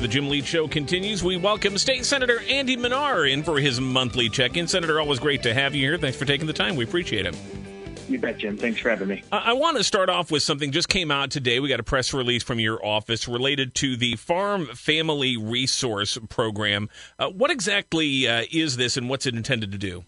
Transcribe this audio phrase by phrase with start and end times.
[0.00, 1.24] The Jim Leach Show continues.
[1.24, 4.68] We welcome State Senator Andy Manar in for his monthly check in.
[4.68, 5.98] Senator, always great to have you here.
[5.98, 6.76] Thanks for taking the time.
[6.76, 7.36] We appreciate it.
[8.08, 8.56] You bet, Jim.
[8.56, 9.24] Thanks for having me.
[9.32, 11.58] I, I want to start off with something just came out today.
[11.58, 16.88] We got a press release from your office related to the Farm Family Resource Program.
[17.18, 20.04] Uh, what exactly uh, is this and what's it intended to do?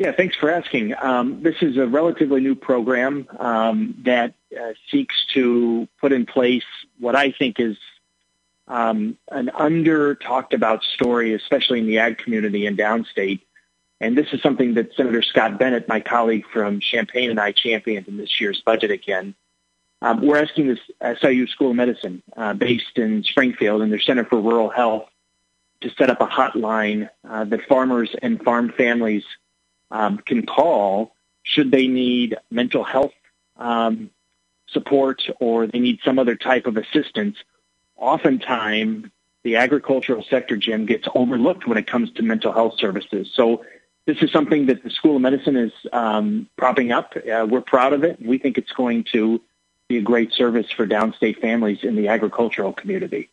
[0.00, 0.94] Yeah, thanks for asking.
[1.00, 6.64] Um, this is a relatively new program um, that uh, seeks to put in place
[6.98, 7.76] what I think is
[8.70, 13.40] um, an under talked about story, especially in the ag community in downstate.
[14.00, 18.06] And this is something that Senator Scott Bennett, my colleague from Champaign, and I championed
[18.06, 19.34] in this year's budget again.
[20.00, 24.24] Um, we're asking this SIU School of Medicine, uh, based in Springfield, and their Center
[24.24, 25.08] for Rural Health,
[25.80, 29.24] to set up a hotline uh, that farmers and farm families
[29.90, 33.12] um, can call should they need mental health
[33.56, 34.10] um,
[34.68, 37.36] support or they need some other type of assistance.
[38.00, 39.06] Oftentimes,
[39.44, 43.30] the agricultural sector, Jim, gets overlooked when it comes to mental health services.
[43.34, 43.64] So
[44.06, 47.14] this is something that the School of Medicine is um, propping up.
[47.16, 48.20] Uh, we're proud of it.
[48.20, 49.40] We think it's going to
[49.88, 53.30] be a great service for downstate families in the agricultural community.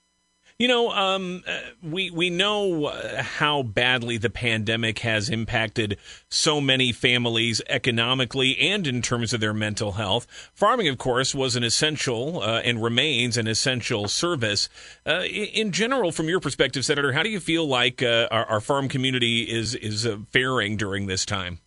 [0.60, 6.60] You know, um, uh, we we know uh, how badly the pandemic has impacted so
[6.60, 10.26] many families economically and in terms of their mental health.
[10.56, 14.68] Farming, of course, was an essential uh, and remains an essential service.
[15.06, 18.60] Uh, in general, from your perspective, Senator, how do you feel like uh, our, our,
[18.60, 21.60] farm community is is uh, faring during this time?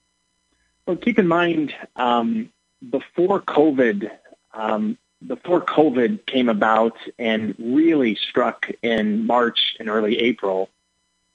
[0.86, 2.50] Well, keep in mind um,
[2.90, 4.10] before COVID.
[4.52, 10.70] Um, before COVID came about and really struck in March and early April,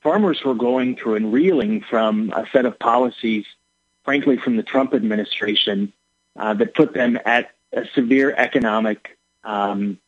[0.01, 3.45] farmers were going through and reeling from a set of policies,
[4.03, 5.93] frankly, from the Trump administration
[6.35, 9.99] uh, that put them at a severe economic um,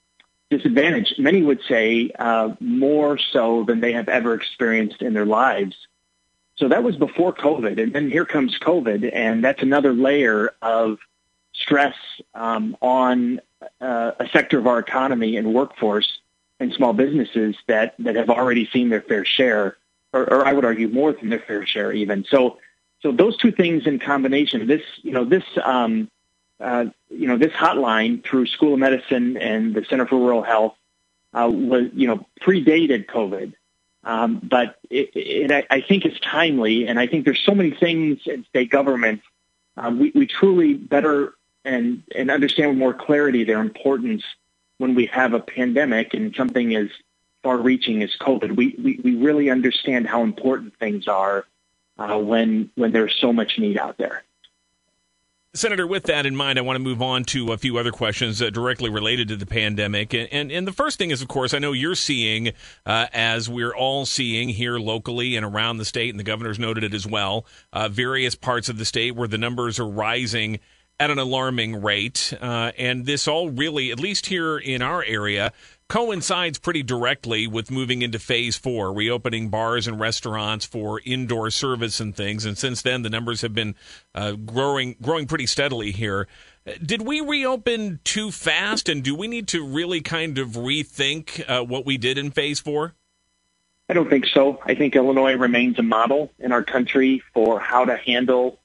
[0.49, 1.13] disadvantage.
[1.17, 5.75] Many would say uh, more so than they have ever experienced in their lives.
[6.55, 7.81] So that was before COVID.
[7.81, 10.97] And then here comes COVID, and that's another layer of
[11.53, 11.95] stress
[12.33, 13.41] um, on
[13.81, 16.19] uh, a sector of our economy and workforce
[16.59, 19.77] and small businesses that, that have already seen their fair share,
[20.13, 22.25] or, or I would argue more than their fair share even.
[22.29, 22.57] So,
[23.01, 26.09] so those two things in combination, this, you know, this, um,
[26.59, 30.75] uh, you know, this hotline through School of Medicine and the Center for Rural Health
[31.33, 33.53] uh, was, you know, predated COVID.
[34.03, 38.21] Um, but it, it, I think it's timely, and I think there's so many things
[38.25, 39.21] in state government.
[39.75, 41.33] Um, we, we truly better
[41.67, 44.23] and and understand with more clarity their importance
[44.77, 46.87] when we have a pandemic and something as
[47.43, 48.55] far-reaching as COVID.
[48.55, 51.45] We we, we really understand how important things are
[51.99, 54.23] uh, when when there's so much need out there.
[55.53, 58.41] Senator, with that in mind, I want to move on to a few other questions
[58.43, 60.13] uh, directly related to the pandemic.
[60.13, 62.49] And, and, and, the first thing is, of course, I know you're seeing,
[62.85, 66.83] uh, as we're all seeing here locally and around the state, and the governor's noted
[66.83, 70.59] it as well, uh, various parts of the state where the numbers are rising
[70.99, 72.33] at an alarming rate.
[72.41, 75.51] Uh, and this all really, at least here in our area,
[75.87, 81.99] coincides pretty directly with moving into phase four, reopening bars and restaurants for indoor service
[81.99, 82.45] and things.
[82.45, 83.75] And since then, the numbers have been
[84.13, 86.27] uh, growing, growing pretty steadily here.
[86.83, 91.63] Did we reopen too fast, and do we need to really kind of rethink uh,
[91.63, 92.93] what we did in phase four?
[93.87, 94.59] I don't think so.
[94.65, 98.59] I think Illinois remains a model in our country for how to handle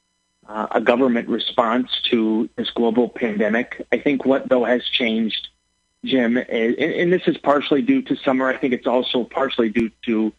[0.49, 3.87] uh, a government response to this global pandemic.
[3.93, 5.49] I think what though has changed,
[6.05, 8.49] Jim, and this is partially due to summer.
[8.49, 10.33] I think it's also partially due to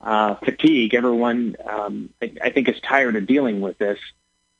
[0.00, 0.94] uh, fatigue.
[0.94, 3.98] Everyone, um, I, I, think, is tired of dealing with this.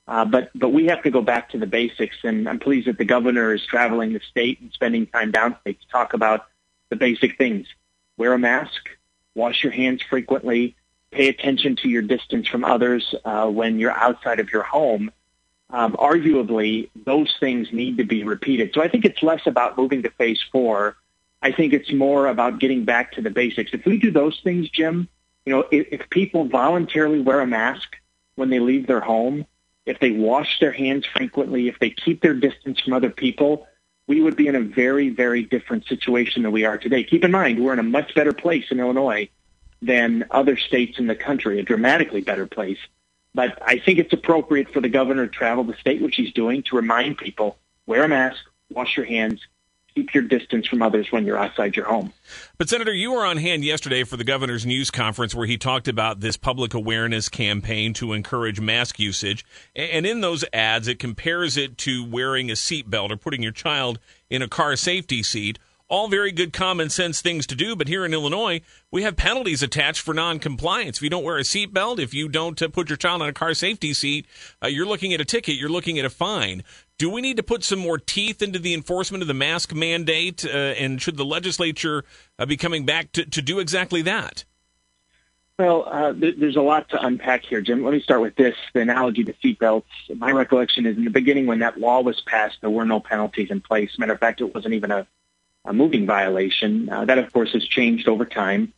[0.08, 2.98] Uh, but but we have to go back to the basics, and I'm pleased that
[2.98, 6.46] the governor is traveling the state and spending time downstate to talk about
[6.88, 7.66] the basic things:
[8.16, 8.88] wear a mask,
[9.34, 10.74] wash your hands frequently,
[11.10, 15.10] pay attention to your distance from others uh, when you're outside of your home,
[15.70, 18.72] um, arguably those things need to be repeated.
[18.74, 20.96] So I think it's less about moving to phase four.
[21.42, 23.72] I think it's more about getting back to the basics.
[23.72, 25.08] If we do those things, Jim,
[25.44, 27.96] you know, if, if people voluntarily wear a mask
[28.34, 29.46] when they leave their home,
[29.86, 33.66] if they wash their hands frequently, if they keep their distance from other people,
[34.06, 37.04] we would be in a very, very different situation than we are today.
[37.04, 39.28] Keep in mind, we're in a much better place in Illinois
[39.80, 42.78] than other states in the country, a dramatically better place.
[43.34, 46.62] But I think it's appropriate for the governor to travel the state, which he's doing,
[46.64, 48.40] to remind people, wear a mask,
[48.70, 49.40] wash your hands,
[49.94, 52.12] keep your distance from others when you're outside your home.
[52.56, 55.88] But, Senator, you were on hand yesterday for the governor's news conference where he talked
[55.88, 59.44] about this public awareness campaign to encourage mask usage.
[59.74, 63.98] And in those ads, it compares it to wearing a seatbelt or putting your child
[64.30, 65.58] in a car safety seat
[65.88, 67.74] all very good common sense things to do.
[67.74, 70.98] But here in Illinois, we have penalties attached for non-compliance.
[70.98, 73.32] If you don't wear a seatbelt, if you don't uh, put your child on a
[73.32, 74.26] car safety seat,
[74.62, 75.56] uh, you're looking at a ticket.
[75.56, 76.62] You're looking at a fine.
[76.98, 80.44] Do we need to put some more teeth into the enforcement of the mask mandate?
[80.44, 82.04] Uh, and should the legislature
[82.38, 84.44] uh, be coming back to, to do exactly that?
[85.58, 87.82] Well, uh, th- there's a lot to unpack here, Jim.
[87.82, 89.82] Let me start with this, the analogy to seatbelts.
[90.16, 93.50] My recollection is in the beginning when that law was passed, there were no penalties
[93.50, 93.98] in place.
[93.98, 95.06] Matter of fact, it wasn't even a,
[95.68, 96.88] a moving violation.
[96.88, 98.72] Uh, that, of course, has changed over time.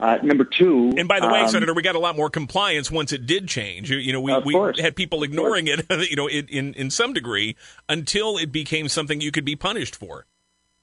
[0.00, 2.90] Uh, number two, and by the way, um, Senator, we got a lot more compliance
[2.90, 3.88] once it did change.
[3.88, 7.12] You, you know, we, we had people ignoring it, you know, in, in, in some
[7.12, 7.54] degree
[7.88, 10.26] until it became something you could be punished for.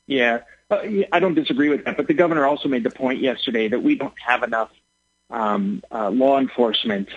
[0.07, 0.39] Yeah,
[0.69, 0.81] uh,
[1.11, 1.97] I don't disagree with that.
[1.97, 4.71] But the governor also made the point yesterday that we don't have enough
[5.29, 7.09] um, uh, law enforcement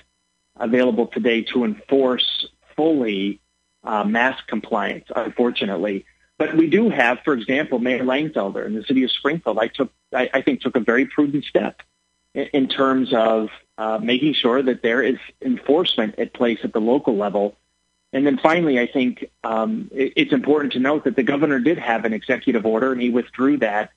[0.56, 3.40] available today to enforce fully
[3.84, 6.06] uh, mask compliance, unfortunately.
[6.38, 9.58] But we do have, for example, Mayor Langfelder in the city of Springfield.
[9.58, 11.82] I took, I, I think, took a very prudent step
[12.34, 16.80] in, in terms of uh, making sure that there is enforcement at place at the
[16.80, 17.56] local level.
[18.12, 21.78] And then finally, I think um, it, it's important to note that the governor did
[21.78, 23.90] have an executive order, and he withdrew that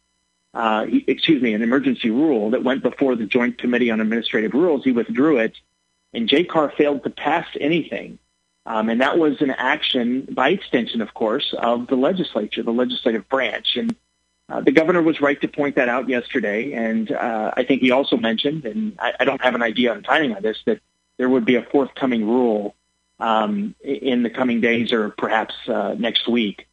[0.57, 4.83] uh, excuse me, an emergency rule that went before the Joint Committee on Administrative Rules.
[4.83, 5.53] He withdrew it,
[6.13, 8.17] and JCAR failed to pass anything.
[8.67, 13.27] Um, and that was an action, by extension, of course, of the legislature, the legislative
[13.29, 13.77] branch.
[13.77, 13.95] And
[14.49, 16.73] uh, the governor was right to point that out yesterday.
[16.73, 20.03] And uh, I think he also mentioned, and I, I, don't have an idea on
[20.03, 20.81] timing on this, that
[21.15, 22.75] there would be a forthcoming rule
[23.21, 26.67] um, in the coming days or perhaps uh, next week.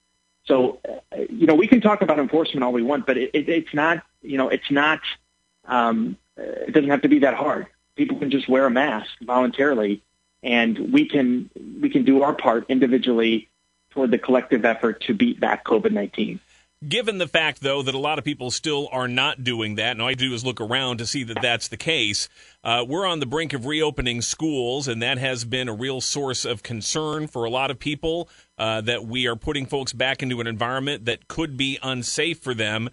[0.46, 3.48] So, uh, you know, we can talk about enforcement all we want, but it, it,
[3.48, 5.00] it's not, you know, it's not,
[5.64, 7.68] um, it doesn't have to be that hard.
[7.94, 10.02] People can just wear a mask voluntarily,
[10.44, 11.50] and we can
[11.80, 13.48] we can do our part individually
[13.90, 16.38] toward the collective effort to beat back COVID nineteen.
[16.86, 20.02] Given the fact, though, that a lot of people still are not doing that, and
[20.02, 22.28] all I do is look around to see that that's the case,
[22.62, 26.44] uh, we're on the brink of reopening schools, and that has been a real source
[26.44, 30.42] of concern for a lot of people uh, that we are putting folks back into
[30.42, 32.90] an environment that could be unsafe for them.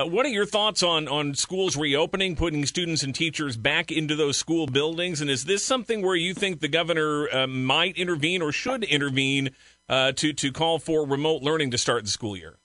[0.00, 4.16] Uh, what are your thoughts on, on schools reopening, putting students and teachers back into
[4.16, 5.20] those school buildings?
[5.20, 9.50] And is this something where you think the governor uh, might intervene or should intervene
[9.90, 12.56] uh, to, to call for remote learning to start the school year?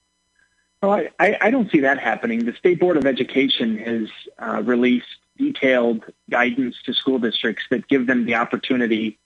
[0.82, 2.46] Well, I, I don't see that happening.
[2.46, 4.10] The State Board of Education has
[4.40, 5.08] uh, released
[5.38, 9.20] detailed guidance to school districts that give them the opportunity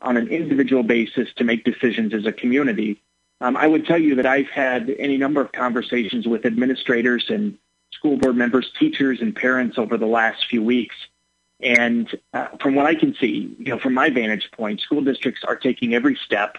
[0.00, 3.02] on an individual basis to make decisions as a community.
[3.40, 7.56] Um, I would tell you that I've had any number of conversations with administrators and
[7.92, 10.96] school board members, teachers, and parents over the last few weeks.
[11.60, 15.42] And uh, from what I can see, you know, from my vantage point, school districts
[15.44, 16.58] are taking every step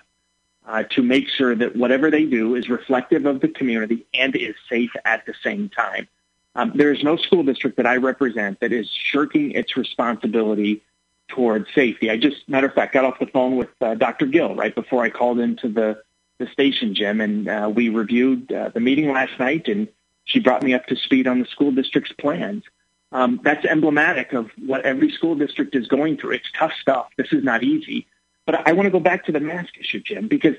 [0.68, 4.56] uh, to make sure that whatever they do is reflective of the community and is
[4.70, 6.08] safe at the same time.
[6.56, 10.81] Um, there is no school district that I represent that is shirking its responsibility
[11.30, 12.10] towards safety.
[12.12, 14.26] I just, matter of fact, got off the phone with uh, Dr.
[14.26, 16.02] Gill right before I called into the,
[16.40, 19.88] the station, Jim, and uh, we reviewed uh, the meeting last night, and
[20.24, 22.64] she brought me up to speed on the school district's plans.
[23.12, 26.32] Um, that's emblematic of what every school district is going through.
[26.32, 27.10] It's tough stuff.
[27.18, 28.08] This is not easy.
[28.46, 30.56] But I want to go back to the mask issue, Jim, because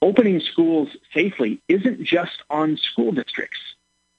[0.00, 3.58] opening schools safely isn't just on school districts,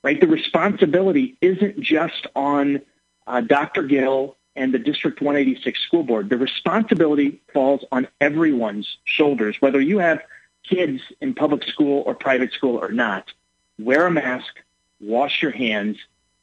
[0.04, 0.20] right?
[0.20, 2.82] The responsibility isn't just on
[3.28, 3.84] uh, Dr.
[3.84, 6.30] Gill and the District 186 school board.
[6.30, 10.22] The responsibility falls on everyone's shoulders, whether you have
[10.70, 13.32] kids in public school or private school or not.
[13.80, 14.54] Wear a mask,
[15.00, 15.98] wash your hands,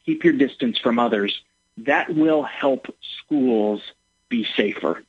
[0.04, 1.42] keep your distance from others.
[1.78, 3.80] That will help schools
[4.28, 5.02] be safer.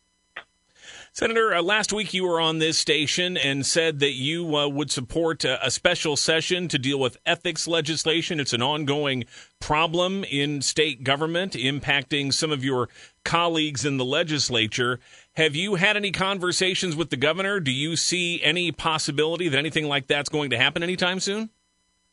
[1.15, 4.89] Senator, uh, last week you were on this station and said that you uh, would
[4.89, 8.39] support a, a, special session to deal with ethics legislation.
[8.39, 9.25] It's an ongoing
[9.60, 12.89] problem in state government impacting some of your
[13.24, 15.00] colleagues in the legislature.
[15.34, 17.60] Have you had any conversations with the governor?
[17.60, 21.51] Do you see any possibility that anything like that's going to happen anytime soon?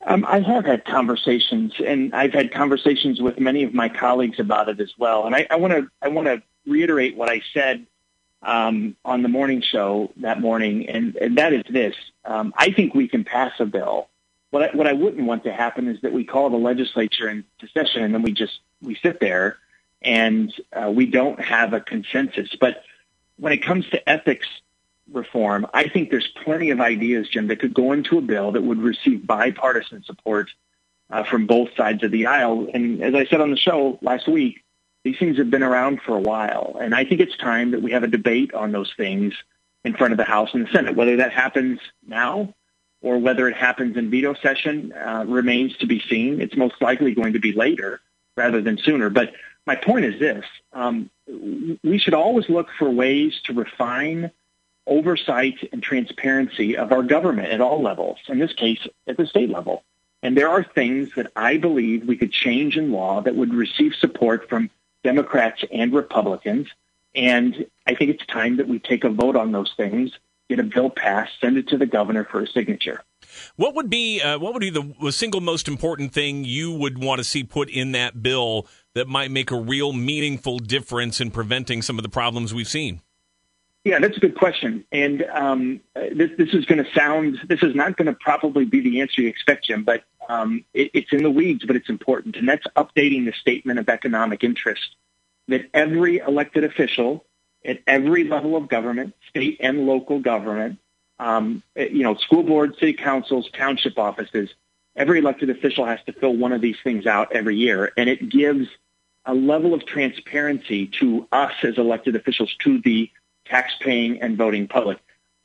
[0.04, 4.68] Um, I have had conversations, and I've had conversations with many of my colleagues about
[4.68, 5.24] it as well.
[5.24, 7.86] And I want to I want to reiterate what I said
[8.42, 11.94] um, on the morning show that morning, and, and that is this.
[12.24, 14.08] Um, I think we can pass a bill.
[14.50, 17.44] What I, what I wouldn't want to happen is that we call the legislature into
[17.72, 19.58] session and then we just we sit there
[20.02, 22.48] and uh, we don't have a consensus.
[22.60, 22.82] But
[23.36, 24.48] when it comes to ethics
[25.12, 28.62] reform, I think there's plenty of ideas, Jim, that could go into a bill that
[28.62, 30.50] would receive bipartisan support
[31.10, 32.68] uh, from both sides of the aisle.
[32.72, 34.64] And as I said on the show last week,
[35.04, 37.92] these things have been around for a while, and I think it's time that we
[37.92, 39.34] have a debate on those things
[39.84, 40.94] in front of the House and the Senate.
[40.94, 42.54] Whether that happens now
[43.02, 46.40] or whether it happens in veto session uh, remains to be seen.
[46.40, 48.00] It's most likely going to be later
[48.36, 49.08] rather than sooner.
[49.08, 49.32] But
[49.66, 50.44] my point is this.
[50.72, 51.10] Um,
[51.82, 54.30] we should always look for ways to refine
[54.86, 59.50] oversight and transparency of our government at all levels, in this case, at the state
[59.50, 59.82] level.
[60.22, 63.94] And there are things that I believe we could change in law that would receive
[63.94, 64.70] support from
[65.02, 66.68] Democrats and Republicans.
[67.14, 70.12] And I think it's time that we take a vote on those things,
[70.48, 73.02] get a bill passed, send it to the governor for a signature.
[73.56, 77.18] What would be uh, what would be the, single most important thing you would want
[77.18, 81.82] to see put in that bill that might make a real meaningful difference in preventing
[81.82, 83.00] some of the problems we've seen?
[83.84, 84.84] Yeah, that's a good question.
[84.92, 88.80] And um, this, this is going to sound, this is not going to probably be
[88.80, 92.36] the answer you expect, Jim, but um, it, it's in the weeds, but it's important.
[92.36, 94.86] And that's updating the statement of economic interest
[95.48, 97.24] that every elected official
[97.64, 100.78] at every level of government, state and local government,
[101.18, 104.48] um, you know, school boards, city councils, township offices,
[104.94, 107.92] every elected official has to fill one of these things out every year.
[107.96, 108.68] And it gives
[109.24, 113.10] a level of transparency to us as elected officials, to the
[113.46, 114.98] tax-paying and voting public.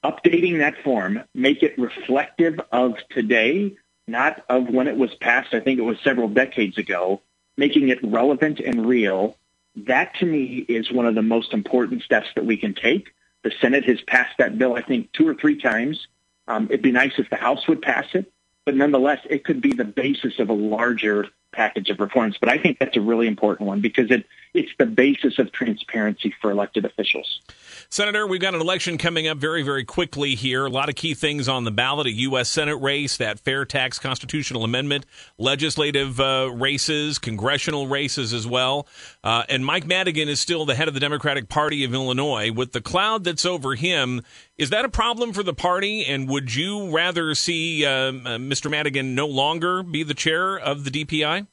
[0.04, 3.76] Updating that form, make it reflective of today,
[4.08, 5.54] not of when it was passed.
[5.54, 7.22] I think it was several decades ago,
[7.58, 9.38] making it relevant and real.
[9.76, 13.14] That to me is one of the most important steps that we can take.
[13.44, 16.08] The Senate has passed that bill, I think, two or three times.
[16.48, 18.32] Um, it'd be nice if the House would pass it,
[18.66, 22.38] but nonetheless, it could be the basis of a larger package of reforms.
[22.40, 26.34] But I think that's a really important one because it, it's the basis of transparency
[26.42, 27.42] for elected officials.
[27.90, 30.66] Senator, we've got an election coming up very, very quickly here.
[30.66, 32.50] A lot of key things on the ballot a U.S.
[32.50, 35.06] Senate race, that fair tax constitutional amendment,
[35.38, 38.88] legislative uh, races, congressional races as well.
[39.24, 42.52] Uh, and Mike Madigan is still the head of the Democratic Party of Illinois.
[42.52, 44.22] With the cloud that's over him,
[44.58, 46.06] is that a problem for the party?
[46.06, 48.70] And would you rather see uh, Mr.
[48.72, 51.48] Madigan no longer be the chair of the DPI?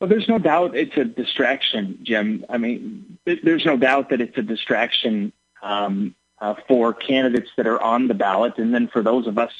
[0.00, 2.44] Well, there's no doubt it's a distraction, Jim.
[2.48, 7.80] I mean, there's no doubt that it's a distraction um, uh, for candidates that are
[7.80, 9.52] on the ballot, and then for those of us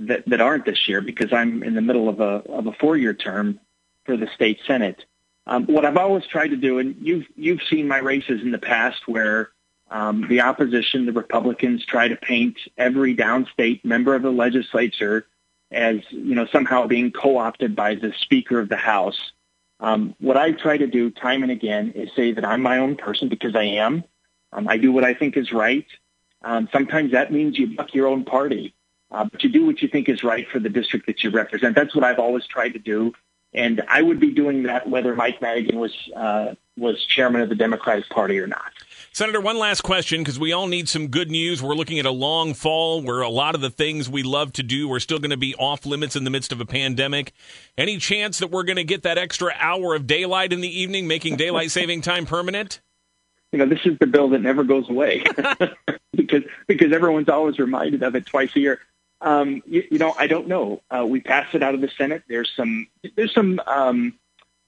[0.00, 2.96] that, that aren't this year, because I'm in the middle of a of a four
[2.96, 3.58] year term
[4.04, 5.04] for the state senate.
[5.46, 8.58] Um, what I've always tried to do, and you've you've seen my races in the
[8.58, 9.50] past where
[9.90, 15.26] um, the opposition, the Republicans, try to paint every downstate member of the legislature
[15.72, 19.32] as you know somehow being co-opted by the Speaker of the House.
[19.80, 22.96] Um, what I try to do time and again is say that I'm my own
[22.96, 24.04] person because I am.
[24.52, 25.86] Um, I do what I think is right.
[26.42, 28.74] Um, sometimes that means you buck your own party,
[29.10, 31.74] uh, but you do what you think is right for the district that you represent.
[31.74, 33.12] That's what I've always tried to do,
[33.52, 37.54] and I would be doing that whether Mike Madigan was uh, was chairman of the
[37.54, 38.72] Democratic Party or not.
[39.12, 41.60] Senator, one last question because we all need some good news.
[41.60, 44.62] We're looking at a long fall where a lot of the things we love to
[44.62, 47.32] do are still going to be off limits in the midst of a pandemic.
[47.76, 51.08] Any chance that we're going to get that extra hour of daylight in the evening,
[51.08, 52.80] making daylight saving time permanent?
[53.52, 55.24] You know, this is the bill that never goes away
[56.14, 58.80] because because everyone's always reminded of it twice a year.
[59.20, 60.82] Um, you, you, know, I don't know.
[60.88, 62.22] Uh, we passed it out of the Senate.
[62.28, 62.86] There's some
[63.16, 64.14] there's some um,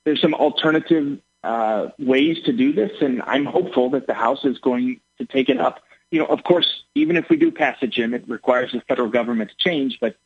[0.04, 4.58] there's some alternative uh, ways to do this, and I'm hopeful that the House is
[4.58, 5.80] going to take it up.
[6.10, 9.08] You know, of course, even if we do pass it, Jim, it requires the federal
[9.08, 10.16] government to change, but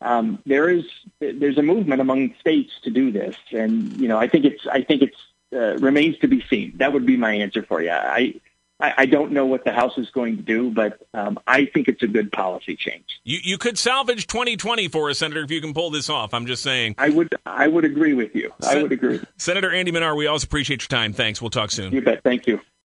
[0.00, 0.84] um, there is
[1.20, 4.82] there's a movement among states to do this, and you know, I think it's I
[4.82, 5.16] think it's
[5.52, 6.74] uh, remains to be seen.
[6.76, 7.90] That would be my answer for you.
[7.90, 8.34] I
[8.78, 11.88] I, I don't know what the House is going to do, but um, I think
[11.88, 13.04] it's a good policy change.
[13.24, 16.34] You, you could salvage 2020 for us, Senator, if you can pull this off.
[16.34, 16.94] I'm just saying.
[16.98, 18.52] I would I would agree with you.
[18.60, 19.20] Sen- I would agree.
[19.38, 21.12] Senator Andy Manar, we always appreciate your time.
[21.12, 21.40] Thanks.
[21.40, 21.92] We'll talk soon.
[21.92, 22.22] You bet.
[22.22, 22.60] Thank you.